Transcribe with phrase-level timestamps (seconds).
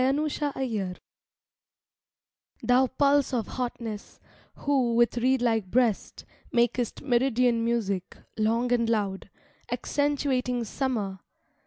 [0.01, 0.99] TO THE LOCUST
[2.63, 4.19] Thou pulse of hotness,
[4.55, 9.29] who, with reed like breast, Makest meridian music, long and loud,
[9.71, 11.19] Accentuating summer!